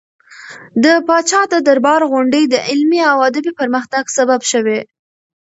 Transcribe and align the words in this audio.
د 0.83 0.85
پاچا 1.07 1.41
د 1.49 1.55
دربار 1.67 2.01
غونډې 2.11 2.41
د 2.47 2.55
علمي 2.69 3.01
او 3.11 3.17
ادبي 3.29 3.51
پرمختګ 3.59 4.03
سبب 4.17 4.41
شوې. 4.51 4.79